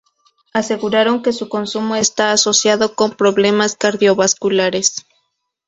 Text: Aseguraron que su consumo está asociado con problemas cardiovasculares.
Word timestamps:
Aseguraron 0.51 1.21
que 1.21 1.31
su 1.31 1.47
consumo 1.47 1.95
está 1.95 2.31
asociado 2.31 2.95
con 2.95 3.11
problemas 3.11 3.75
cardiovasculares. 3.75 5.05